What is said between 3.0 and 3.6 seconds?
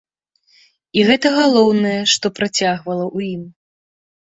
ў ім.